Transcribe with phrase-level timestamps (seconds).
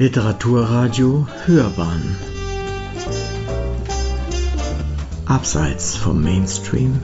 [0.00, 2.16] Literaturradio Hörbahn.
[5.26, 7.00] Abseits vom Mainstream.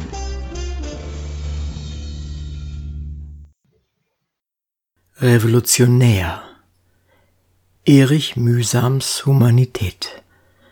[5.17, 6.45] Revolutionär.
[7.85, 10.23] Erich Mühsams Humanität.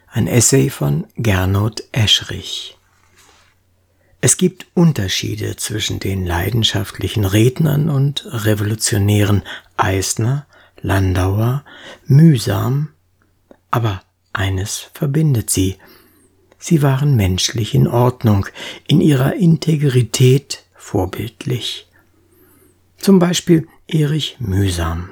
[0.07, 2.79] Ein Essay von Gernot Eschrich.
[4.21, 9.43] Es gibt Unterschiede zwischen den leidenschaftlichen Rednern und Revolutionären.
[9.77, 10.47] Eisner,
[10.83, 11.65] Landauer,
[12.07, 12.89] Mühsam,
[13.71, 15.79] aber eines verbindet sie.
[16.59, 18.47] Sie waren menschlich in Ordnung,
[18.87, 21.89] in ihrer Integrität vorbildlich.
[22.99, 25.09] Zum Beispiel Erich Mühsam.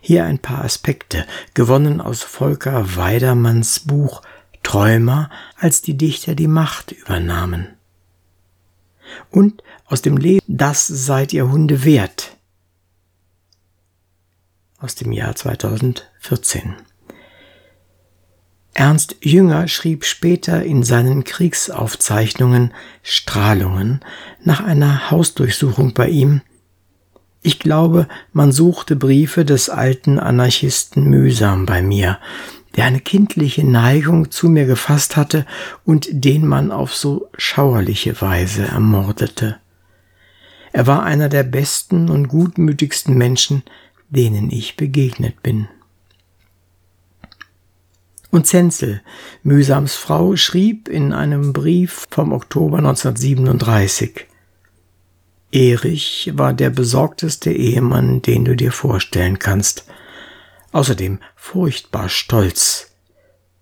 [0.00, 4.22] Hier ein paar Aspekte, gewonnen aus Volker Weidermanns Buch
[4.62, 7.68] Träumer, als die Dichter die Macht übernahmen
[9.30, 12.36] und aus dem Leben Das seid ihr Hunde wert
[14.80, 16.74] aus dem Jahr 2014.
[18.72, 24.00] Ernst Jünger schrieb später in seinen Kriegsaufzeichnungen Strahlungen
[24.42, 26.40] nach einer Hausdurchsuchung bei ihm
[27.42, 32.18] Ich glaube, man suchte Briefe des alten Anarchisten mühsam bei mir,
[32.76, 35.44] der eine kindliche Neigung zu mir gefasst hatte
[35.84, 39.58] und den man auf so schauerliche Weise ermordete.
[40.72, 43.64] Er war einer der besten und gutmütigsten Menschen,
[44.10, 45.68] denen ich begegnet bin.
[48.30, 49.02] Und Zenzel,
[49.42, 54.26] Mühsams Frau, schrieb in einem Brief vom Oktober 1937
[55.52, 59.86] Erich war der besorgteste Ehemann, den du dir vorstellen kannst–
[60.72, 62.90] außerdem furchtbar stolz.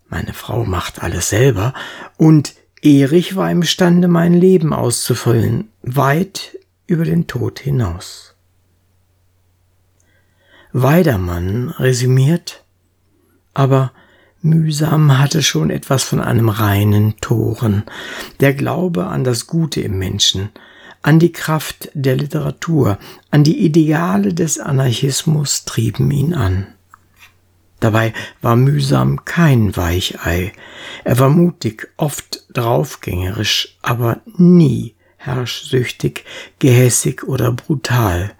[0.09, 1.75] Meine Frau macht alles selber
[2.17, 8.37] und Erich war imstande, mein Leben auszufüllen, weit über den Tod hinaus.
[10.83, 12.65] Weidermann resümiert,
[13.55, 13.93] aber
[14.41, 17.85] mühsam hatte schon etwas von einem reinen Toren,
[18.41, 20.51] der Glaube an das Gute im Menschen,
[21.02, 22.98] an die Kraft der Literatur,
[23.30, 26.67] an die Ideale des Anarchismus trieben ihn an.
[27.81, 30.52] Dabei war mühsam kein Weichei.
[31.05, 36.25] Er war mutig, oft draufgängerisch, aber nie herrschsüchtig,
[36.58, 38.33] gehässig oder brutal.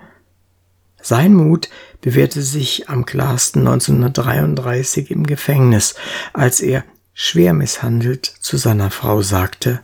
[1.01, 1.69] Sein Mut
[2.01, 5.95] bewährte sich am klarsten 1933 im Gefängnis,
[6.33, 9.81] als er, schwer misshandelt, zu seiner Frau sagte,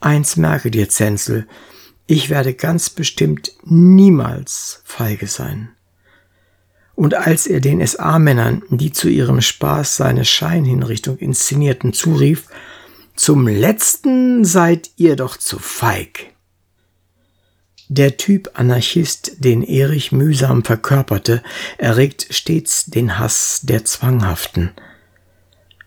[0.00, 1.46] Eins merke dir, Zenzel,
[2.06, 5.68] ich werde ganz bestimmt niemals feige sein.
[6.96, 12.48] Und als er den SA-Männern, die zu ihrem Spaß seine Scheinhinrichtung inszenierten, zurief,
[13.14, 16.32] zum letzten seid ihr doch zu feig.
[17.92, 21.42] Der Typ Anarchist, den Erich mühsam verkörperte,
[21.76, 24.70] erregt stets den Hass der Zwanghaften.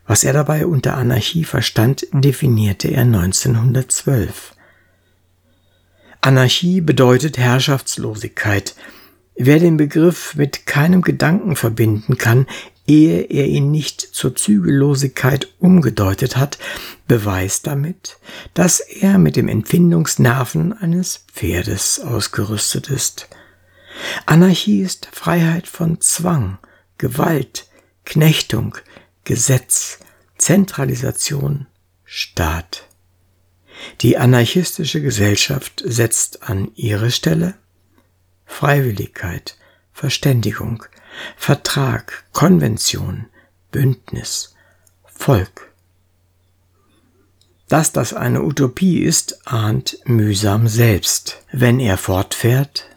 [0.05, 4.53] Was er dabei unter Anarchie verstand, definierte er 1912.
[6.19, 8.75] Anarchie bedeutet Herrschaftslosigkeit,
[9.35, 12.47] Wer den Begriff mit keinem Gedanken verbinden kann,
[12.85, 16.57] ehe er ihn nicht zur Zügellosigkeit umgedeutet hat,
[17.07, 18.17] beweist damit,
[18.53, 23.27] dass er mit dem Empfindungsnerven eines Pferdes ausgerüstet ist.
[24.25, 26.57] Anarchie ist Freiheit von Zwang,
[26.97, 27.67] Gewalt,
[28.05, 28.77] Knechtung,
[29.23, 29.99] Gesetz,
[30.37, 31.67] Zentralisation,
[32.03, 32.87] Staat.
[34.01, 37.55] Die anarchistische Gesellschaft setzt an ihre Stelle
[38.45, 39.57] Freiwilligkeit,
[39.93, 40.85] Verständigung,
[41.35, 43.27] Vertrag, Konvention,
[43.71, 44.55] Bündnis,
[45.05, 45.71] Volk.
[47.69, 52.87] Dass das eine Utopie ist, ahnt mühsam selbst, wenn er fortfährt.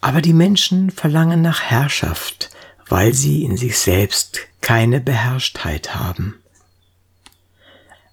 [0.00, 2.50] Aber die Menschen verlangen nach Herrschaft,
[2.88, 6.42] weil sie in sich selbst keine Beherrschtheit haben.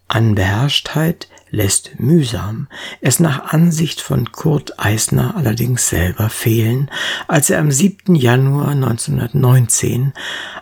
[0.08, 2.68] An Beherrschtheit lässt mühsam
[3.00, 6.90] es nach Ansicht von Kurt Eisner allerdings selber fehlen,
[7.28, 8.16] als er am 7.
[8.16, 10.14] Januar 1919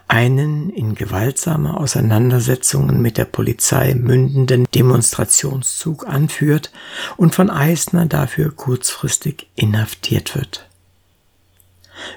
[0.09, 6.71] einen in gewaltsame Auseinandersetzungen mit der Polizei mündenden Demonstrationszug anführt
[7.15, 10.67] und von Eisner dafür kurzfristig inhaftiert wird.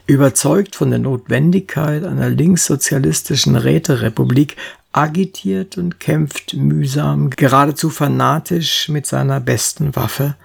[0.07, 4.57] Überzeugt von der Notwendigkeit einer linkssozialistischen Räterepublik
[4.95, 10.37] agitiert und kämpft mühsam, geradezu fanatisch mit seiner besten Waffe,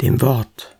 [0.00, 0.76] dem Wort.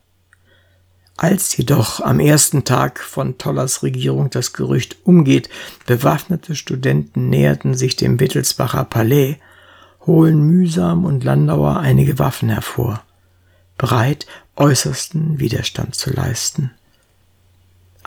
[1.17, 5.49] Als jedoch am ersten Tag von Tollers Regierung das Gerücht umgeht,
[5.85, 9.39] bewaffnete Studenten näherten sich dem Wittelsbacher Palais,
[10.07, 13.03] holen mühsam und Landauer einige Waffen hervor,
[13.77, 16.71] bereit äußersten Widerstand zu leisten.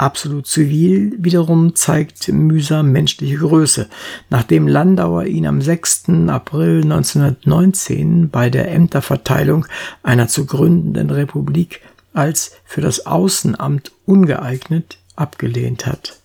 [0.01, 3.88] Absolut zivil wiederum zeigt mühsam menschliche Größe.
[4.31, 6.06] Nachdem Landauer ihn am 6.
[6.27, 9.68] April 1919 bei der Ämterverteilung
[10.01, 11.81] einer zu gründenden Republik
[12.13, 16.18] als für das Außenamt ungeeignet abgelehnt hat.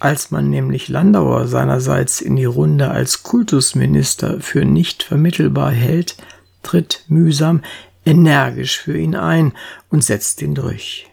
[0.00, 6.16] Als man nämlich Landauer seinerseits in die Runde als Kultusminister für nicht vermittelbar hält,
[6.64, 7.62] tritt mühsam
[8.04, 9.52] energisch für ihn ein
[9.90, 11.08] und setzt ihn durch.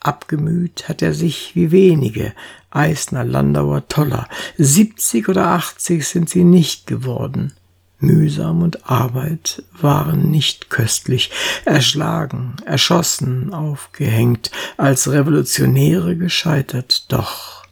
[0.00, 2.32] Abgemüht hat er sich wie wenige,
[2.70, 4.28] Eisner, Landauer, Toller.
[4.56, 7.52] Siebzig oder achtzig sind sie nicht geworden.
[7.98, 11.30] Mühsam und Arbeit waren nicht köstlich,
[11.66, 17.64] erschlagen, erschossen, aufgehängt, als Revolutionäre gescheitert, doch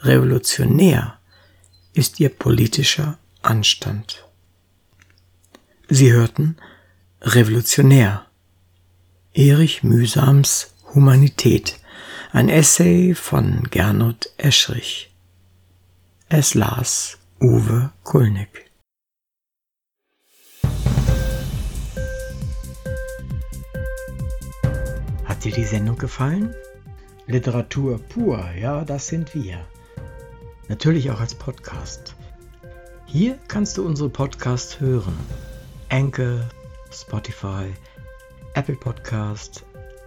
[0.00, 1.18] revolutionär
[1.92, 4.24] ist ihr politischer Anstand.
[5.88, 6.56] Sie hörten
[7.20, 8.26] Revolutionär
[9.32, 11.80] Erich Mühsams Humanität.
[12.30, 15.12] Ein Essay von Gernot Eschrich.
[16.28, 18.70] Es las Uwe Kulnig.
[25.24, 26.54] Hat dir die Sendung gefallen?
[27.26, 29.66] Literatur pur, ja, das sind wir.
[30.68, 32.14] Natürlich auch als Podcast.
[33.06, 35.18] Hier kannst du unsere Podcasts hören.
[35.88, 36.48] Anchor,
[36.92, 37.74] Spotify,
[38.54, 39.64] Apple Podcast,